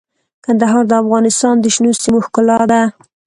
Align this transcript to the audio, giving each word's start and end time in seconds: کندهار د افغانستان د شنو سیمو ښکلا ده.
کندهار 0.45 0.83
د 0.87 0.93
افغانستان 1.03 1.55
د 1.59 1.65
شنو 1.73 1.91
سیمو 2.01 2.19
ښکلا 2.25 2.59
ده. 2.71 2.81